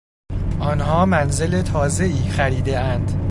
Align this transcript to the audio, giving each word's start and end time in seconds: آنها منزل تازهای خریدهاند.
آنها 0.59 1.05
منزل 1.05 1.61
تازهای 1.61 2.29
خریدهاند. 2.29 3.11